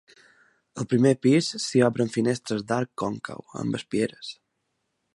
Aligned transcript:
Al 0.83 0.87
primer 0.93 1.11
pis 1.25 1.51
s'hi 1.67 1.85
obren 1.89 2.11
finestres 2.17 2.67
d'arc 2.73 2.93
còncau, 3.05 3.47
amb 3.63 3.81
espieres. 3.83 4.35